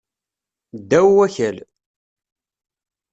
[0.79, 1.57] Ddaw wakal.